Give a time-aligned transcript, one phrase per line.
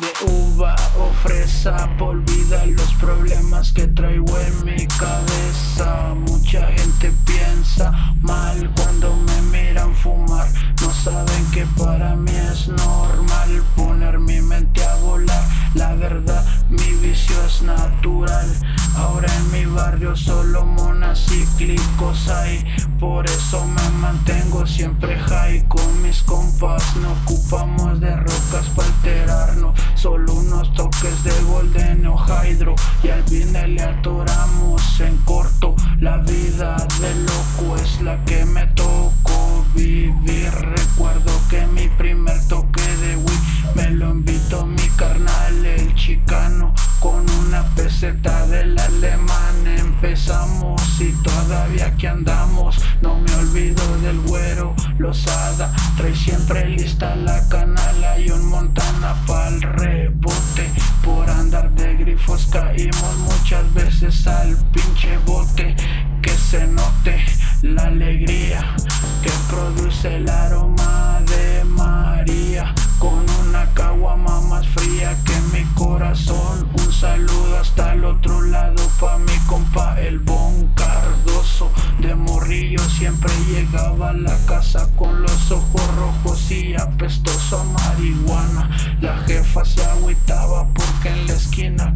[0.00, 6.14] De uva o fresa, olvida los problemas que traigo en mi cabeza.
[6.14, 10.48] Mucha gente piensa mal cuando me miran fumar.
[10.82, 15.42] No saben que para mí es normal poner mi mente a volar.
[15.74, 18.46] La verdad, mi vicio es natural.
[18.96, 22.62] Ahora en mi barrio solo monas cíclicos hay.
[23.00, 26.82] Por eso me mantengo siempre high con mis compas.
[26.96, 28.85] No ocupamos de rocas para
[31.24, 32.74] de golden o hydro.
[33.02, 35.74] Y al vine le atoramos en corto.
[36.00, 40.50] La vida de loco es la que me tocó vivir.
[40.50, 43.38] Recuerdo que mi primer toque de Wii
[43.74, 46.74] me lo invitó mi carnal, el chicano.
[47.00, 52.80] Con una peseta del alemán empezamos y todavía aquí andamos.
[53.00, 55.72] No me olvido del güero, losada.
[55.96, 58.44] Trae siempre lista la canala y un
[67.74, 68.74] la alegría
[69.22, 72.74] que produce el aroma de María.
[72.98, 76.68] Con una caguama más fría que mi corazón.
[76.72, 81.70] Un saludo hasta el otro lado pa' mi compa el Bon Cardoso.
[81.98, 88.70] De morrillo siempre llegaba a la casa con los ojos rojos y apestoso a marihuana.
[89.00, 91.95] La jefa se agüitaba porque en la esquina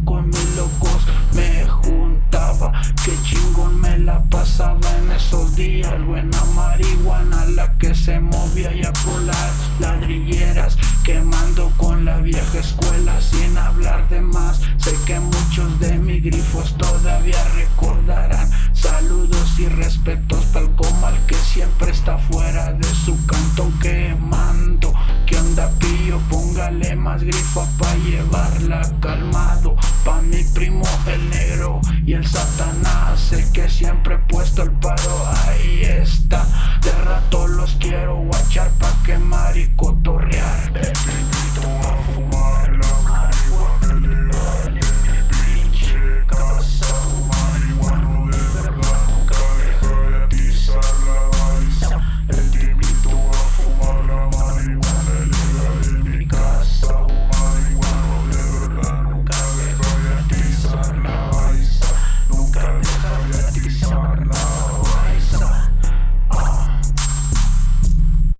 [5.31, 6.05] esos días.
[6.05, 10.77] Buena marihuana la que se movía ya por las ladrilleras.
[11.05, 14.59] Quemando con la vieja escuela sin hablar de más.
[14.77, 18.49] Sé que muchos de mis grifos todavía recordarán.
[18.73, 24.93] Saludos y respetos pa'l comal que siempre está fuera de su canto quemando.
[25.25, 26.19] ¿Qué onda pillo?
[26.29, 29.77] Póngale más grifa pa' llevarla calmado.
[30.03, 33.00] Pa' mi primo el negro y el satanás.
[33.31, 36.30] Sé que siempre he puesto el paro, ahí está.